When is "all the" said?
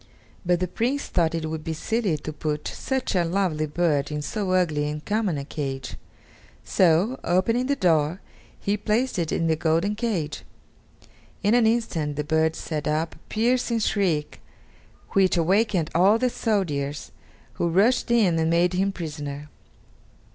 15.93-16.31